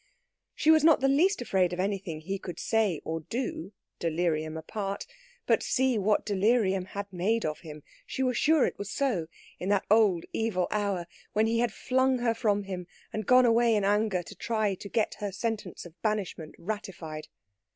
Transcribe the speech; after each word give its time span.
She 0.55 0.71
was 0.71 0.83
not 0.83 0.99
the 0.99 1.07
least 1.07 1.43
afraid 1.43 1.73
of 1.73 1.79
anything 1.79 2.21
he 2.21 2.39
could 2.39 2.59
say 2.59 3.01
or 3.05 3.19
do, 3.19 3.71
delirium 3.99 4.57
apart; 4.57 5.05
but 5.45 5.61
see 5.61 5.95
what 5.99 6.25
delirium 6.25 6.85
had 6.85 7.13
made 7.13 7.45
of 7.45 7.59
him 7.59 7.83
she 8.07 8.23
was 8.23 8.35
sure 8.35 8.65
it 8.65 8.79
was 8.79 8.89
so 8.89 9.27
in 9.59 9.69
that 9.69 9.85
old 9.91 10.25
evil 10.33 10.67
hour 10.71 11.05
when 11.33 11.45
he 11.45 11.59
had 11.59 11.71
flung 11.71 12.17
her 12.17 12.33
from 12.33 12.63
him 12.63 12.87
and 13.13 13.27
gone 13.27 13.45
away 13.45 13.75
in 13.75 13.83
anger 13.85 14.23
to 14.23 14.33
try 14.33 14.73
to 14.73 14.89
get 14.89 15.17
her 15.19 15.31
sentence 15.31 15.85
of 15.85 16.01
banishment 16.01 16.55
ratified. 16.57 17.27